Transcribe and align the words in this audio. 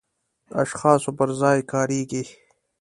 اشخاصو 0.61 1.09
پر 1.17 1.29
ځای 1.41 1.59
کاریږي. 1.71 2.23